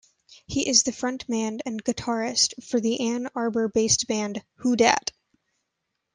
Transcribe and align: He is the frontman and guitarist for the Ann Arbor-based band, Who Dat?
He 0.47 0.67
is 0.67 0.81
the 0.81 0.91
frontman 0.91 1.59
and 1.63 1.83
guitarist 1.83 2.63
for 2.63 2.79
the 2.81 3.01
Ann 3.09 3.27
Arbor-based 3.35 4.07
band, 4.07 4.43
Who 4.55 4.75
Dat? 4.75 5.11